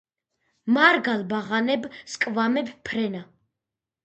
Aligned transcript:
მარგალ 0.77 1.21
ბაღანებ 1.33 1.85
სკვამეფ 2.15 2.73
რენა 2.97 3.23